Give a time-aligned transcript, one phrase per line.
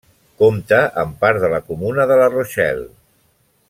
[0.43, 2.91] Compta amb part de la comuna de La Rochelle.